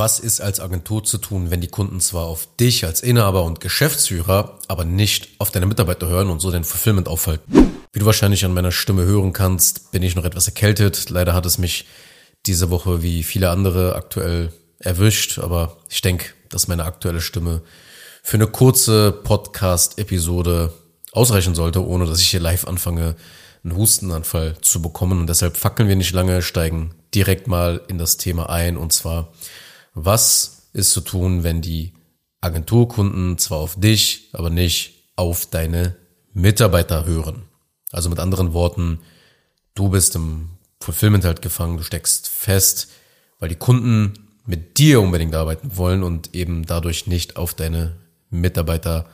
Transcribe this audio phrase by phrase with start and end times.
[0.00, 3.60] Was ist als Agentur zu tun, wenn die Kunden zwar auf dich als Inhaber und
[3.60, 7.74] Geschäftsführer, aber nicht auf deine Mitarbeiter hören und so den Fulfillment aufhalten?
[7.92, 11.10] Wie du wahrscheinlich an meiner Stimme hören kannst, bin ich noch etwas erkältet.
[11.10, 11.86] Leider hat es mich
[12.46, 17.60] diese Woche wie viele andere aktuell erwischt, aber ich denke, dass meine aktuelle Stimme
[18.22, 20.72] für eine kurze Podcast-Episode
[21.12, 23.16] ausreichen sollte, ohne dass ich hier live anfange,
[23.64, 25.20] einen Hustenanfall zu bekommen.
[25.20, 29.30] Und deshalb fackeln wir nicht lange, steigen direkt mal in das Thema ein und zwar
[29.94, 31.94] was ist zu tun, wenn die
[32.40, 35.96] Agenturkunden zwar auf dich, aber nicht auf deine
[36.32, 37.42] Mitarbeiter hören?
[37.92, 39.00] Also mit anderen Worten,
[39.74, 42.88] du bist im Fulfillment halt gefangen, du steckst fest,
[43.38, 44.14] weil die Kunden
[44.46, 47.96] mit dir unbedingt arbeiten wollen und eben dadurch nicht auf deine
[48.30, 49.06] Mitarbeiter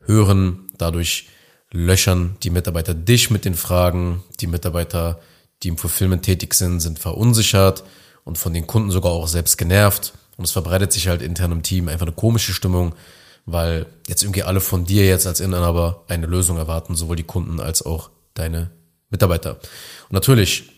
[0.00, 0.70] hören.
[0.78, 1.28] Dadurch
[1.70, 4.22] löchern die Mitarbeiter dich mit den Fragen.
[4.40, 5.20] Die Mitarbeiter,
[5.62, 7.84] die im Fulfillment tätig sind, sind verunsichert
[8.24, 10.14] und von den Kunden sogar auch selbst genervt.
[10.36, 12.94] Und es verbreitet sich halt intern im Team einfach eine komische Stimmung,
[13.46, 17.60] weil jetzt irgendwie alle von dir jetzt als Inhaber eine Lösung erwarten, sowohl die Kunden
[17.60, 18.70] als auch deine
[19.10, 19.52] Mitarbeiter.
[20.08, 20.70] Und natürlich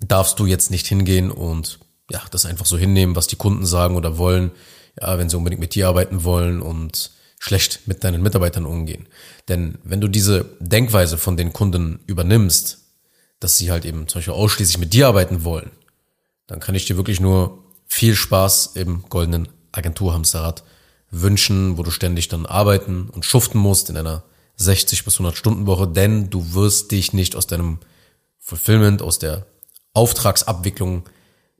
[0.00, 1.78] darfst du jetzt nicht hingehen und
[2.10, 4.52] ja, das einfach so hinnehmen, was die Kunden sagen oder wollen,
[5.00, 9.08] ja, wenn sie unbedingt mit dir arbeiten wollen und schlecht mit deinen Mitarbeitern umgehen.
[9.48, 12.78] Denn wenn du diese Denkweise von den Kunden übernimmst,
[13.40, 15.70] dass sie halt eben zum Beispiel ausschließlich mit dir arbeiten wollen,
[16.46, 20.64] dann kann ich dir wirklich nur viel Spaß im goldenen Agenturhamsterrad
[21.10, 24.24] wünschen, wo du ständig dann arbeiten und schuften musst in einer
[24.56, 27.78] 60 bis 100 Stunden Woche, denn du wirst dich nicht aus deinem
[28.38, 29.46] Fulfillment, aus der
[29.92, 31.04] Auftragsabwicklung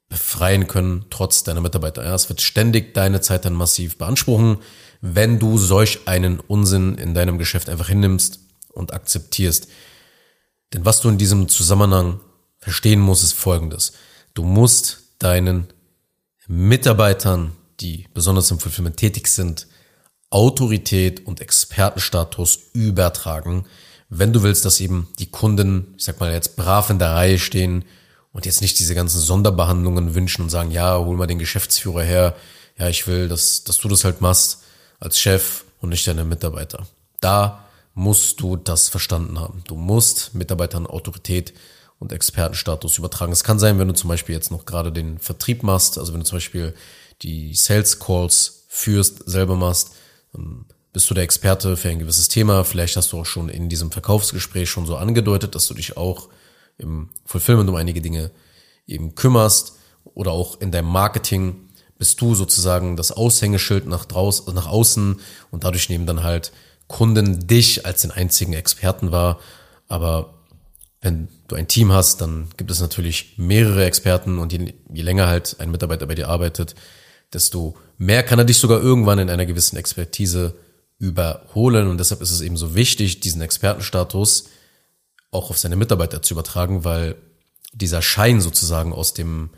[0.09, 2.03] befreien können, trotz deiner Mitarbeiter.
[2.15, 4.59] Es wird ständig deine Zeit dann massiv beanspruchen,
[5.01, 8.41] wenn du solch einen Unsinn in deinem Geschäft einfach hinnimmst
[8.73, 9.69] und akzeptierst.
[10.73, 12.21] Denn was du in diesem Zusammenhang
[12.59, 13.93] verstehen musst, ist folgendes.
[14.35, 15.73] Du musst deinen
[16.47, 19.67] Mitarbeitern, die besonders im Fulfillment tätig sind,
[20.31, 23.67] Autorität und Expertenstatus übertragen,
[24.09, 27.39] wenn du willst, dass eben die Kunden, ich sag mal jetzt brav in der Reihe
[27.39, 27.85] stehen
[28.33, 32.37] und jetzt nicht diese ganzen Sonderbehandlungen wünschen und sagen, ja, hol mal den Geschäftsführer her,
[32.79, 34.63] ja, ich will, dass, dass du das halt machst
[35.01, 36.87] als Chef und nicht deine Mitarbeiter.
[37.21, 37.65] Da
[37.95, 39.63] musst du das verstanden haben.
[39.67, 41.55] Du musst Mitarbeitern Autorität
[41.99, 43.33] und Expertenstatus übertragen.
[43.33, 46.21] Es kann sein, wenn du zum Beispiel jetzt noch gerade den Vertrieb machst, also wenn
[46.21, 46.75] du zum Beispiel
[47.23, 49.93] die Sales Calls führst, selber machst,
[50.93, 52.65] bist du der Experte für ein gewisses Thema.
[52.65, 56.29] Vielleicht hast du auch schon in diesem Verkaufsgespräch schon so angedeutet, dass du dich auch
[56.79, 58.31] im Fulfillment um einige Dinge
[58.87, 61.69] eben kümmerst oder auch in deinem Marketing
[61.99, 65.21] bist du sozusagen das Aushängeschild nach draußen, nach außen
[65.51, 66.53] und dadurch nehmen dann halt
[66.89, 69.41] Kunden dich als den einzigen Experten wahr.
[69.89, 70.35] Aber
[71.07, 75.29] wenn du ein Team hast, dann gibt es natürlich mehrere Experten und je, je länger
[75.29, 76.75] halt ein Mitarbeiter bei dir arbeitet,
[77.33, 80.57] desto mehr kann er dich sogar irgendwann in einer gewissen Expertise
[80.99, 81.87] überholen.
[81.87, 84.49] Und deshalb ist es eben so wichtig, diesen Expertenstatus
[85.31, 87.15] auch auf seine Mitarbeiter zu übertragen, weil
[87.73, 89.51] dieser Schein sozusagen aus dem,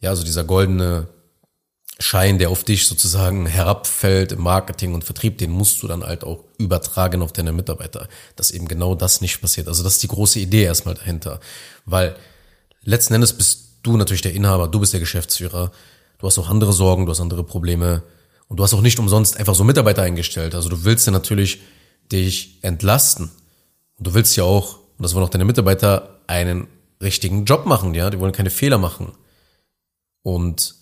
[0.00, 1.08] ja, so dieser goldene
[2.02, 6.24] Schein, der auf dich sozusagen herabfällt im Marketing und Vertrieb, den musst du dann halt
[6.24, 9.68] auch übertragen auf deine Mitarbeiter, dass eben genau das nicht passiert.
[9.68, 11.40] Also das ist die große Idee erstmal dahinter,
[11.84, 12.16] weil
[12.82, 15.72] letzten Endes bist du natürlich der Inhaber, du bist der Geschäftsführer,
[16.18, 18.02] du hast auch andere Sorgen, du hast andere Probleme
[18.48, 20.54] und du hast auch nicht umsonst einfach so Mitarbeiter eingestellt.
[20.54, 21.60] Also du willst ja natürlich
[22.10, 23.30] dich entlasten
[23.98, 26.66] und du willst ja auch, und das wollen auch deine Mitarbeiter, einen
[27.02, 29.12] richtigen Job machen, ja, die wollen keine Fehler machen.
[30.22, 30.79] Und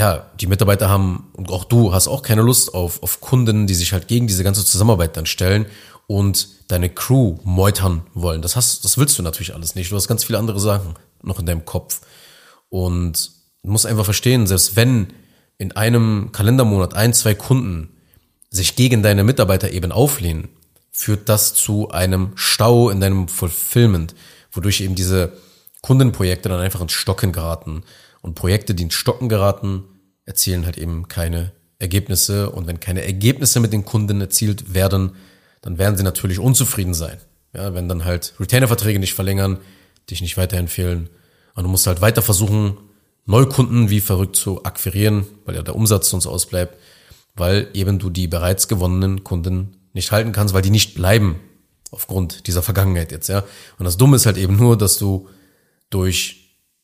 [0.00, 3.74] ja, die Mitarbeiter haben, und auch du hast auch keine Lust auf, auf Kunden, die
[3.74, 5.66] sich halt gegen diese ganze Zusammenarbeit dann stellen
[6.06, 8.40] und deine Crew meutern wollen.
[8.40, 9.92] Das hast, das willst du natürlich alles nicht.
[9.92, 12.00] Du hast ganz viele andere Sachen noch in deinem Kopf.
[12.70, 13.30] Und
[13.62, 15.08] du musst einfach verstehen, selbst wenn
[15.58, 17.90] in einem Kalendermonat ein, zwei Kunden
[18.48, 20.48] sich gegen deine Mitarbeiter eben auflehnen,
[20.90, 24.14] führt das zu einem Stau in deinem Fulfillment,
[24.50, 25.34] wodurch eben diese
[25.82, 27.82] Kundenprojekte dann einfach ins Stocken geraten.
[28.22, 29.84] Und Projekte, die ins Stocken geraten,
[30.24, 32.50] erzielen halt eben keine Ergebnisse.
[32.50, 35.12] Und wenn keine Ergebnisse mit den Kunden erzielt werden,
[35.62, 37.18] dann werden sie natürlich unzufrieden sein.
[37.54, 39.58] Ja, wenn dann halt Retainer-Verträge nicht verlängern,
[40.08, 41.08] dich nicht weiterempfehlen.
[41.54, 42.76] Und du musst halt weiter versuchen,
[43.26, 46.76] Neukunden wie verrückt zu akquirieren, weil ja der Umsatz sonst ausbleibt,
[47.34, 51.40] weil eben du die bereits gewonnenen Kunden nicht halten kannst, weil die nicht bleiben
[51.90, 53.44] aufgrund dieser Vergangenheit jetzt, ja.
[53.78, 55.28] Und das Dumme ist halt eben nur, dass du
[55.90, 56.39] durch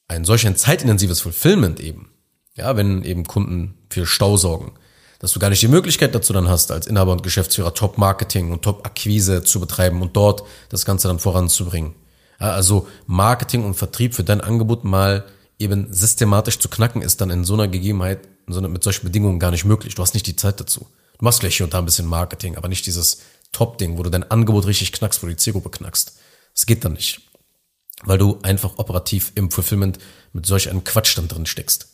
[0.08, 2.10] ein solch ein zeitintensives Fulfillment eben,
[2.54, 4.74] ja, wenn eben Kunden für Stau sorgen,
[5.18, 8.62] dass du gar nicht die Möglichkeit dazu dann hast, als Inhaber und Geschäftsführer Top-Marketing und
[8.62, 11.94] Top-Akquise zu betreiben und dort das Ganze dann voranzubringen.
[12.40, 15.24] Ja, also Marketing und Vertrieb für dein Angebot mal
[15.58, 19.50] eben systematisch zu knacken, ist dann in so einer Gegebenheit so mit solchen Bedingungen gar
[19.50, 19.94] nicht möglich.
[19.94, 20.86] Du hast nicht die Zeit dazu.
[21.18, 24.10] Du machst vielleicht hier und da ein bisschen Marketing, aber nicht dieses Top-Ding, wo du
[24.10, 26.18] dein Angebot richtig knackst, wo du die Zielgruppe knackst.
[26.54, 27.22] Das geht dann nicht.
[28.04, 29.98] Weil du einfach operativ im Fulfillment
[30.32, 31.88] mit solch einem Quatsch dann drin steckst.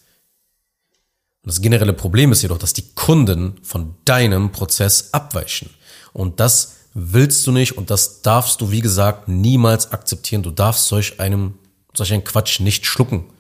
[1.43, 5.71] Und das generelle Problem ist jedoch, dass die Kunden von deinem Prozess abweichen.
[6.13, 10.43] Und das willst du nicht und das darfst du, wie gesagt, niemals akzeptieren.
[10.43, 11.59] Du darfst solch einem,
[11.95, 13.31] solch einen Quatsch nicht schlucken.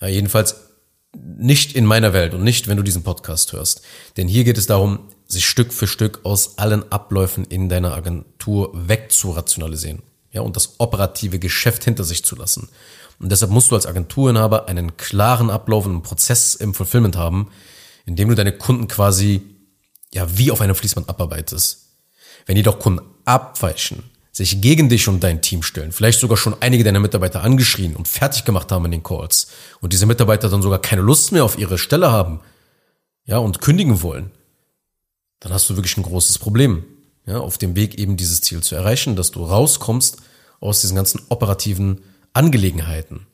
[0.00, 0.56] Ja, jedenfalls
[1.16, 3.82] nicht in meiner Welt und nicht, wenn du diesen Podcast hörst.
[4.16, 8.70] Denn hier geht es darum, sich Stück für Stück aus allen Abläufen in deiner Agentur
[8.74, 10.02] wegzurationalisieren.
[10.34, 12.68] Ja, und das operative Geschäft hinter sich zu lassen.
[13.20, 17.50] Und deshalb musst du als Agenturinhaber einen klaren Ablauf und einen Prozess im Fulfillment haben,
[18.04, 19.42] in dem du deine Kunden quasi,
[20.12, 21.86] ja, wie auf einem Fließband abarbeitest.
[22.46, 24.02] Wenn jedoch Kunden abweichen,
[24.32, 28.08] sich gegen dich und dein Team stellen, vielleicht sogar schon einige deiner Mitarbeiter angeschrien und
[28.08, 29.46] fertig gemacht haben in den Calls
[29.80, 32.40] und diese Mitarbeiter dann sogar keine Lust mehr auf ihre Stelle haben,
[33.24, 34.32] ja, und kündigen wollen,
[35.38, 36.84] dann hast du wirklich ein großes Problem,
[37.26, 40.18] ja, auf dem Weg eben dieses Ziel zu erreichen, dass du rauskommst
[40.60, 42.00] aus diesen ganzen operativen
[42.32, 43.26] Angelegenheiten.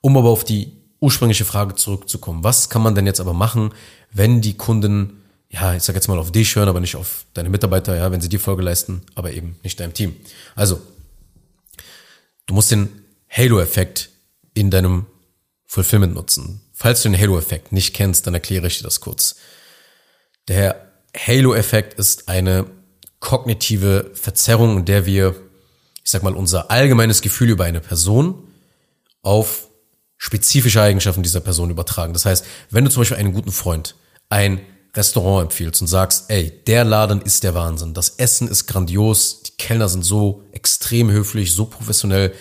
[0.00, 3.72] Um aber auf die ursprüngliche Frage zurückzukommen, was kann man denn jetzt aber machen,
[4.12, 5.24] wenn die Kunden
[5.54, 8.20] ja, ich sag jetzt mal auf dich hören, aber nicht auf deine Mitarbeiter, ja, wenn
[8.20, 10.16] sie dir Folge leisten, aber eben nicht deinem Team.
[10.56, 10.80] Also,
[12.46, 12.88] du musst den
[13.30, 14.10] Halo-Effekt
[14.54, 15.06] in deinem
[15.64, 16.60] Fulfillment nutzen.
[16.72, 19.36] Falls du den Halo-Effekt nicht kennst, dann erkläre ich dir das kurz.
[20.48, 22.66] Der Halo-Effekt ist eine
[23.24, 25.34] kognitive Verzerrung, in der wir,
[26.04, 28.34] ich sag mal, unser allgemeines Gefühl über eine Person
[29.22, 29.68] auf
[30.18, 32.12] spezifische Eigenschaften dieser Person übertragen.
[32.12, 33.94] Das heißt, wenn du zum Beispiel einen guten Freund,
[34.28, 34.60] ein
[34.94, 39.52] Restaurant empfiehlst und sagst, ey, der Laden ist der Wahnsinn, das Essen ist grandios, die
[39.52, 42.34] Kellner sind so extrem höflich, so professionell,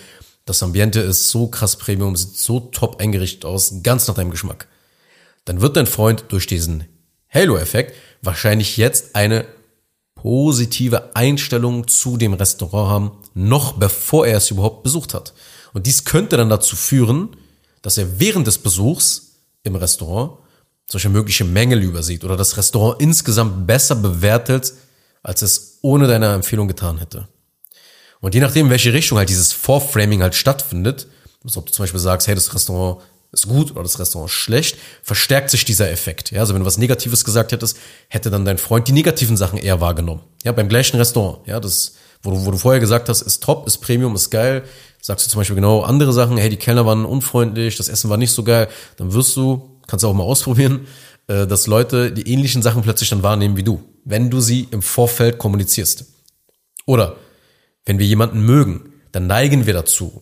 [0.46, 4.68] das Ambiente ist so krass Premium, sieht so top eingerichtet aus, ganz nach deinem Geschmack.
[5.46, 6.86] Dann wird dein Freund durch diesen
[7.34, 9.46] Halo-Effekt wahrscheinlich jetzt eine
[10.24, 15.34] positive Einstellung zu dem Restaurant haben, noch bevor er es überhaupt besucht hat.
[15.74, 17.36] Und dies könnte dann dazu führen,
[17.82, 19.34] dass er während des Besuchs
[19.64, 20.38] im Restaurant
[20.90, 24.74] solche mögliche Mängel übersieht oder das Restaurant insgesamt besser bewertet,
[25.24, 27.28] als es ohne deine Empfehlung getan hätte.
[28.22, 31.08] Und je nachdem, in welche Richtung halt dieses Vorframing halt stattfindet,
[31.44, 33.02] also ob du zum Beispiel sagst, hey, das Restaurant
[33.34, 36.32] ist gut oder das Restaurant ist schlecht, verstärkt sich dieser Effekt.
[36.32, 37.78] Ja, also wenn du was Negatives gesagt hättest,
[38.08, 40.22] hätte dann dein Freund die negativen Sachen eher wahrgenommen.
[40.44, 41.46] Ja, beim gleichen Restaurant.
[41.48, 44.64] Ja, das, wo du, wo du vorher gesagt hast, ist top, ist Premium, ist geil,
[45.02, 48.18] sagst du zum Beispiel genau andere Sachen, hey, die Kellner waren unfreundlich, das Essen war
[48.18, 50.88] nicht so geil, dann wirst du kannst du auch mal ausprobieren,
[51.28, 54.82] äh, dass Leute die ähnlichen Sachen plötzlich dann wahrnehmen wie du, wenn du sie im
[54.82, 56.06] Vorfeld kommunizierst.
[56.86, 57.18] Oder
[57.86, 60.22] wenn wir jemanden mögen, dann neigen wir dazu,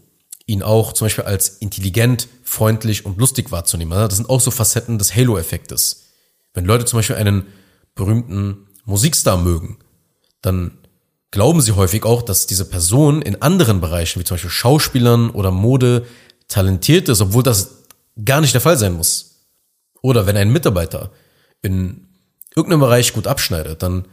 [0.52, 3.98] ihn auch zum Beispiel als intelligent, freundlich und lustig wahrzunehmen.
[3.98, 6.10] Das sind auch so Facetten des Halo-Effektes.
[6.54, 7.48] Wenn Leute zum Beispiel einen
[7.96, 9.78] berühmten Musikstar mögen,
[10.42, 10.78] dann
[11.32, 15.52] glauben sie häufig auch, dass diese Person in anderen Bereichen, wie zum Beispiel Schauspielern oder
[15.52, 16.06] Mode,
[16.50, 17.86] talentiert ist, obwohl das
[18.26, 19.48] gar nicht der Fall sein muss.
[20.02, 21.12] Oder wenn ein Mitarbeiter
[21.62, 22.08] in
[22.54, 24.06] irgendeinem Bereich gut abschneidet, dann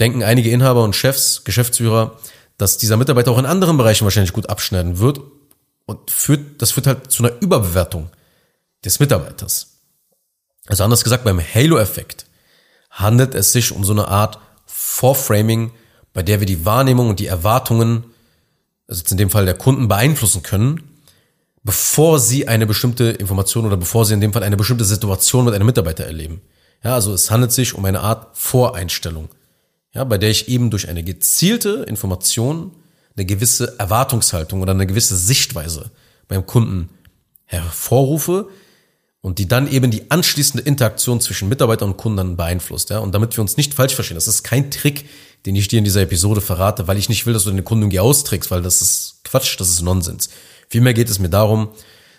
[0.00, 2.16] denken einige Inhaber und Chefs, Geschäftsführer,
[2.56, 5.20] dass dieser Mitarbeiter auch in anderen Bereichen wahrscheinlich gut abschneiden wird
[5.86, 8.10] und führt, das führt halt zu einer Überbewertung
[8.84, 9.78] des Mitarbeiters.
[10.66, 12.26] Also anders gesagt, beim Halo-Effekt
[12.90, 15.72] handelt es sich um so eine Art Vorframing,
[16.12, 18.04] bei der wir die Wahrnehmung und die Erwartungen,
[18.86, 20.92] also jetzt in dem Fall der Kunden beeinflussen können
[21.64, 25.54] bevor sie eine bestimmte Information oder bevor sie in dem Fall eine bestimmte Situation mit
[25.54, 26.42] einem Mitarbeiter erleben.
[26.82, 29.28] Ja, also es handelt sich um eine Art Voreinstellung,
[29.94, 32.72] ja, bei der ich eben durch eine gezielte Information
[33.16, 35.90] eine gewisse Erwartungshaltung oder eine gewisse Sichtweise
[36.28, 36.88] beim Kunden
[37.44, 38.48] hervorrufe
[39.20, 42.90] und die dann eben die anschließende Interaktion zwischen Mitarbeiter und Kunden dann beeinflusst.
[42.90, 42.98] Ja?
[42.98, 45.08] Und damit wir uns nicht falsch verstehen, das ist kein Trick,
[45.46, 47.84] den ich dir in dieser Episode verrate, weil ich nicht will, dass du deine Kunden
[47.84, 50.30] irgendwie austrickst, weil das ist Quatsch, das ist Nonsens.
[50.68, 51.68] Vielmehr geht es mir darum,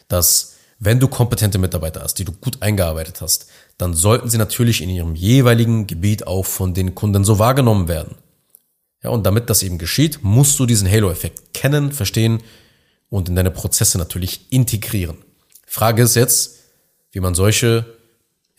[0.07, 3.47] dass wenn du kompetente Mitarbeiter hast, die du gut eingearbeitet hast,
[3.77, 8.15] dann sollten sie natürlich in ihrem jeweiligen Gebiet auch von den Kunden so wahrgenommen werden.
[9.03, 12.41] Ja, und damit das eben geschieht, musst du diesen Halo-Effekt kennen, verstehen
[13.09, 15.17] und in deine Prozesse natürlich integrieren.
[15.67, 16.59] Frage ist jetzt,
[17.11, 17.85] wie man solche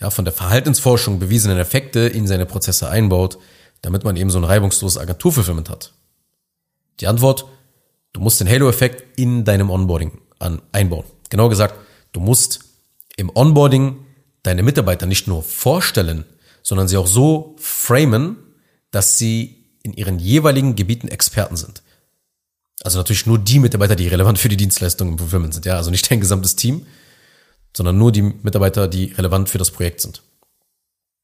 [0.00, 3.38] ja, von der Verhaltensforschung bewiesenen Effekte in seine Prozesse einbaut,
[3.80, 5.94] damit man eben so ein reibungsloses Agenturfulfillment hat.
[7.00, 7.46] Die Antwort
[8.14, 11.04] Du musst den Halo-Effekt in deinem Onboarding an, einbauen.
[11.30, 11.74] Genau gesagt,
[12.12, 12.60] du musst
[13.16, 14.06] im Onboarding
[14.44, 16.24] deine Mitarbeiter nicht nur vorstellen,
[16.62, 18.36] sondern sie auch so framen,
[18.92, 21.82] dass sie in ihren jeweiligen Gebieten Experten sind.
[22.82, 25.92] Also natürlich nur die Mitarbeiter, die relevant für die Dienstleistung im Fulfillment sind, ja, also
[25.92, 26.84] nicht dein gesamtes Team.
[27.76, 30.22] sondern nur die Mitarbeiter, die relevant für das Projekt sind.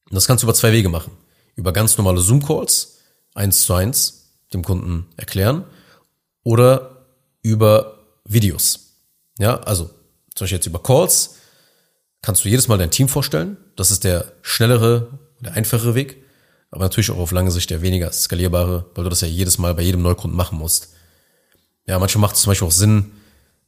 [0.09, 1.13] Und das kannst du über zwei Wege machen.
[1.55, 2.97] Über ganz normale Zoom-Calls,
[3.33, 5.63] eins zu eins, dem Kunden erklären,
[6.43, 7.05] oder
[7.41, 8.97] über Videos.
[9.39, 9.85] Ja, also
[10.35, 11.35] zum Beispiel jetzt über Calls
[12.21, 13.57] kannst du jedes Mal dein Team vorstellen.
[13.75, 16.23] Das ist der schnellere, der einfachere Weg,
[16.71, 19.75] aber natürlich auch auf lange Sicht der weniger skalierbare, weil du das ja jedes Mal
[19.75, 20.93] bei jedem Neukunden machen musst.
[21.85, 23.11] Ja, manchmal macht es zum Beispiel auch Sinn,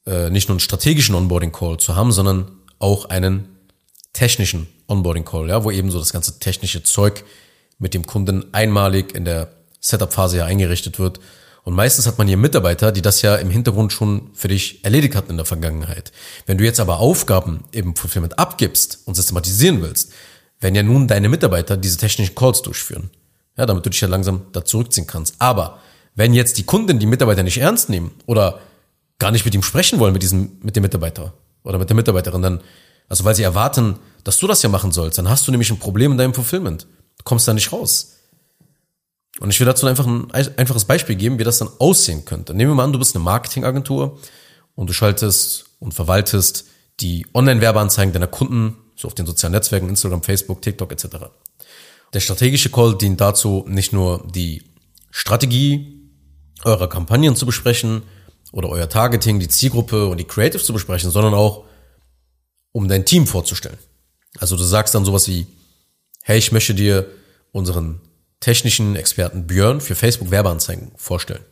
[0.06, 3.50] äh, nicht nur einen strategischen Onboarding-Call zu haben, sondern auch einen
[4.14, 7.24] technischen Onboarding-Call, ja, wo eben so das ganze technische Zeug
[7.78, 11.20] mit dem Kunden einmalig in der Setup-Phase ja eingerichtet wird.
[11.64, 15.16] Und meistens hat man hier Mitarbeiter, die das ja im Hintergrund schon für dich erledigt
[15.16, 16.12] hatten in der Vergangenheit.
[16.46, 20.12] Wenn du jetzt aber Aufgaben im Fulfillment abgibst und systematisieren willst,
[20.64, 23.10] werden ja nun deine Mitarbeiter diese technischen Calls durchführen.
[23.58, 25.36] Ja, damit du dich ja langsam da zurückziehen kannst.
[25.38, 25.80] Aber
[26.16, 28.60] wenn jetzt die Kunden die Mitarbeiter nicht ernst nehmen oder
[29.20, 32.42] gar nicht mit ihm sprechen wollen, mit diesem, mit dem Mitarbeiter oder mit der Mitarbeiterin,
[32.42, 32.62] dann,
[33.10, 35.80] also weil sie erwarten, dass du das ja machen sollst, dann hast du nämlich ein
[35.80, 36.88] Problem in deinem Fulfillment.
[37.18, 38.18] Du kommst da nicht raus.
[39.40, 42.54] Und ich will dazu einfach ein einfaches Beispiel geben, wie das dann aussehen könnte.
[42.54, 44.20] Nehmen wir mal an, du bist eine Marketingagentur
[44.76, 46.66] und du schaltest und verwaltest
[47.00, 51.08] die Online-Werbeanzeigen deiner Kunden, so auf den sozialen Netzwerken, Instagram, Facebook, TikTok etc.
[52.14, 54.64] Der strategische Call dient dazu, nicht nur die
[55.10, 56.00] Strategie
[56.64, 58.04] eurer Kampagnen zu besprechen
[58.52, 61.66] oder euer Targeting, die Zielgruppe und die Creative zu besprechen, sondern auch
[62.72, 63.78] um dein Team vorzustellen.
[64.40, 65.48] Also du sagst dann sowas wie,
[66.24, 67.08] hey, ich möchte dir
[67.52, 68.02] unseren
[68.40, 71.44] technischen Experten Björn für Facebook Werbeanzeigen vorstellen.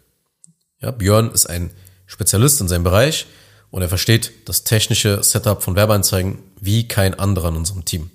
[0.82, 1.72] Ja, Björn ist ein
[2.06, 3.28] Spezialist in seinem Bereich
[3.70, 8.10] und er versteht das technische Setup von Werbeanzeigen wie kein anderer in unserem Team.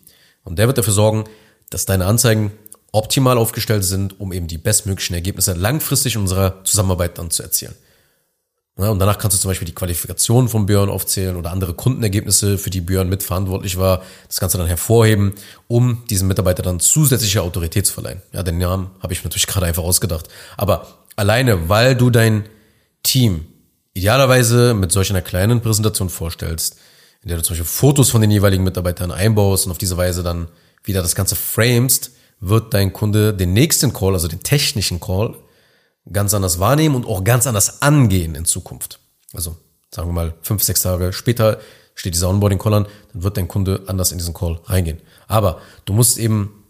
[0.45, 1.25] Und der wird dafür sorgen,
[1.69, 2.53] dass deine Anzeigen
[2.93, 7.75] optimal aufgestellt sind, um eben die bestmöglichen Ergebnisse langfristig unserer Zusammenarbeit dann zu erzielen.
[8.77, 12.69] Und danach kannst du zum Beispiel die Qualifikation von Björn aufzählen oder andere Kundenergebnisse, für
[12.69, 14.03] die Björn mitverantwortlich war.
[14.29, 15.33] Das kannst du dann hervorheben,
[15.67, 18.21] um diesem Mitarbeiter dann zusätzliche Autorität zu verleihen.
[18.33, 20.29] Ja, den Namen habe ich mir natürlich gerade einfach ausgedacht.
[20.59, 20.87] Aber
[21.17, 22.45] alleine, weil du dein
[23.03, 23.47] Team
[23.95, 26.77] idealerweise mit solch einer kleinen Präsentation vorstellst,
[27.27, 30.23] in der du zum Beispiel Fotos von den jeweiligen Mitarbeitern einbaust und auf diese Weise
[30.23, 30.47] dann
[30.85, 35.35] wieder das Ganze framest, wird dein Kunde den nächsten Call, also den technischen Call,
[36.13, 39.01] ganz anders wahrnehmen und auch ganz anders angehen in Zukunft.
[39.33, 39.57] Also
[39.93, 41.59] sagen wir mal fünf, sechs Tage später
[41.97, 45.01] steht dieser Onboarding-Call an, dann wird dein Kunde anders in diesen Call reingehen.
[45.27, 46.63] Aber du musst eben,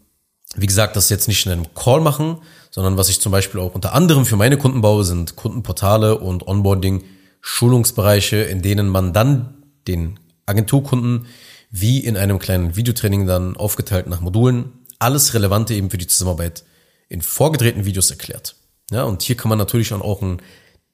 [0.54, 2.38] wie gesagt, das jetzt nicht in einem Call machen,
[2.70, 6.48] sondern was ich zum Beispiel auch unter anderem für meine Kunden baue, sind Kundenportale und
[6.48, 9.52] Onboarding-Schulungsbereiche, in denen man dann
[9.86, 11.26] den Agenturkunden
[11.70, 16.64] wie in einem kleinen Videotraining dann aufgeteilt nach Modulen alles Relevante eben für die Zusammenarbeit
[17.08, 18.56] in vorgedrehten Videos erklärt.
[18.90, 20.40] Ja, und hier kann man natürlich auch ein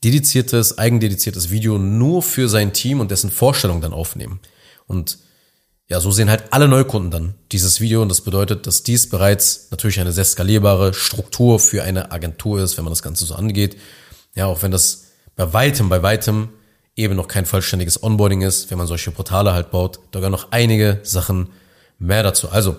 [0.02, 4.40] dediziertes, eigendediziertes Video nur für sein Team und dessen Vorstellung dann aufnehmen.
[4.86, 5.18] Und
[5.88, 9.68] ja, so sehen halt alle Neukunden dann dieses Video und das bedeutet, dass dies bereits
[9.70, 13.76] natürlich eine sehr skalierbare Struktur für eine Agentur ist, wenn man das Ganze so angeht.
[14.34, 16.48] Ja, auch wenn das bei weitem, bei weitem
[16.96, 20.52] eben noch kein vollständiges Onboarding ist, wenn man solche Portale halt baut, da gehören noch
[20.52, 21.48] einige Sachen
[21.98, 22.50] mehr dazu.
[22.50, 22.76] Also,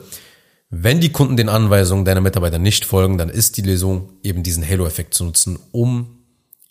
[0.70, 4.68] wenn die Kunden den Anweisungen deiner Mitarbeiter nicht folgen, dann ist die Lösung eben diesen
[4.68, 6.24] Halo-Effekt zu nutzen, um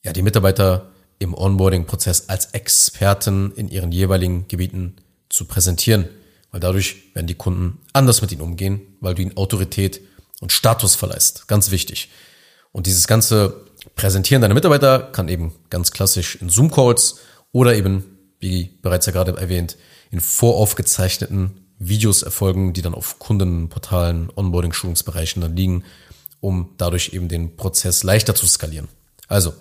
[0.02, 4.96] ja, die Mitarbeiter im Onboarding-Prozess als Experten in ihren jeweiligen Gebieten
[5.28, 6.08] zu präsentieren,
[6.50, 10.00] weil dadurch werden die Kunden anders mit ihnen umgehen, weil du ihnen Autorität
[10.40, 11.46] und Status verleihst.
[11.46, 12.10] Ganz wichtig.
[12.72, 17.20] Und dieses ganze Präsentieren deiner Mitarbeiter kann eben ganz klassisch in Zoom-Calls
[17.52, 18.04] oder eben,
[18.40, 19.76] wie bereits ja gerade erwähnt,
[20.10, 25.84] in voraufgezeichneten Videos erfolgen, die dann auf Kundenportalen, Onboarding-Schulungsbereichen dann liegen,
[26.40, 28.88] um dadurch eben den Prozess leichter zu skalieren.
[29.28, 29.54] Also,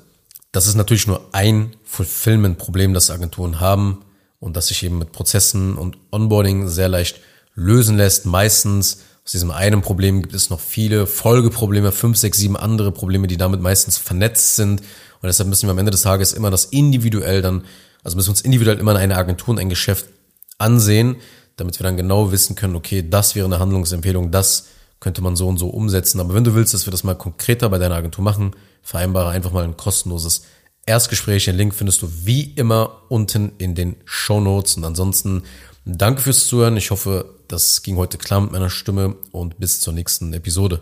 [0.52, 4.04] das ist natürlich nur ein Fulfillment-Problem, das Agenturen haben
[4.40, 7.22] und das sich eben mit Prozessen und Onboarding sehr leicht
[7.56, 8.26] lösen lässt.
[8.26, 13.28] Meistens aus diesem einen Problem gibt es noch viele Folgeprobleme, fünf, sechs, sieben andere Probleme,
[13.28, 14.82] die damit meistens vernetzt sind.
[15.22, 17.66] Und deshalb müssen wir am Ende des Tages immer das individuell dann,
[18.04, 20.08] also müssen wir uns individuell immer eine Agentur und ein Geschäft
[20.58, 21.18] ansehen,
[21.58, 24.68] damit wir dann genau wissen können, okay, das wäre eine Handlungsempfehlung, das
[25.00, 26.20] könnte man so und so umsetzen.
[26.20, 29.52] Aber wenn du willst, dass wir das mal konkreter bei deiner Agentur machen, vereinbare einfach
[29.52, 30.44] mal ein kostenloses
[30.86, 31.46] Erstgespräch.
[31.46, 34.76] Den Link findest du wie immer unten in den Show Notes.
[34.78, 35.44] Und ansonsten
[35.86, 36.78] danke fürs Zuhören.
[36.78, 40.82] Ich hoffe, das ging heute klar mit meiner Stimme und bis zur nächsten Episode.